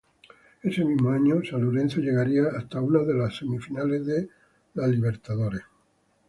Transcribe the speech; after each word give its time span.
Ese 0.63 0.83
mismo 0.83 1.11
año, 1.11 1.43
San 1.47 1.63
Lorenzo 1.63 1.99
llegaría 2.01 2.45
hasta 2.57 2.81
una 2.81 3.03
de 3.03 3.13
las 3.13 3.37
semifinales 3.37 4.03
de 4.07 4.29
la 4.73 4.87
Libertadores. 4.87 5.61